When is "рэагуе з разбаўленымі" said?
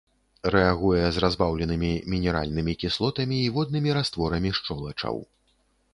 0.53-1.91